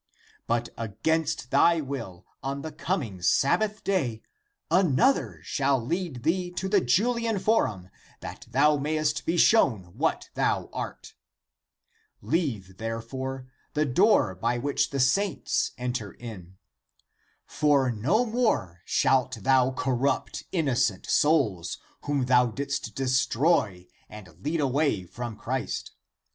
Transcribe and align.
But 0.47 0.69
against 0.79 1.51
thy 1.51 1.79
will, 1.79 2.25
on 2.41 2.63
the 2.63 2.71
coming 2.71 3.21
Sabbath 3.21 3.83
day, 3.83 4.23
another 4.71 5.39
shall 5.43 5.79
lead 5.79 6.23
thee 6.23 6.49
to 6.53 6.67
the 6.67 6.81
Julian 6.81 7.37
forum 7.37 7.91
that 8.19 8.47
thou 8.49 8.77
mayest 8.77 9.27
be 9.27 9.37
shown 9.37 9.95
what 9.95 10.31
thou 10.33 10.71
art. 10.73 11.13
Leave, 12.19 12.77
therefore, 12.77 13.45
the 13.75 13.85
door 13.85 14.33
by 14.33 14.57
which 14.57 14.89
the 14.89 14.99
saints 14.99 15.69
enter 15.77 16.13
in. 16.13 16.57
For 17.45 17.91
no 17.91 18.25
more 18.25 18.81
shalt 18.85 19.43
thou 19.43 19.69
corrupt 19.69 20.45
innocent 20.51 21.05
souls 21.05 21.77
whom 22.05 22.25
thou 22.25 22.47
didst 22.47 22.95
destroy 22.95 23.85
and 24.09 24.43
lead 24.43 24.61
away 24.61 25.03
from 25.03 25.37
Christ. 25.37 25.91